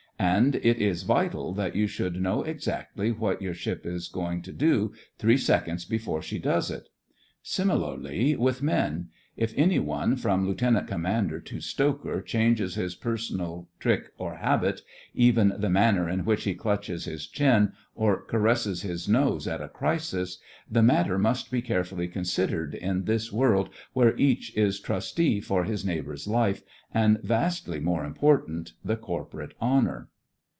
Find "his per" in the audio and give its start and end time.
12.75-13.17